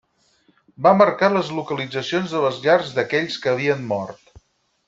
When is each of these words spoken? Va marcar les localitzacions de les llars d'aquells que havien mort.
Va 0.85 0.93
marcar 1.01 1.29
les 1.33 1.51
localitzacions 1.59 2.35
de 2.37 2.43
les 2.47 2.57
llars 2.67 2.97
d'aquells 2.99 3.39
que 3.45 3.55
havien 3.55 3.89
mort. 3.93 4.37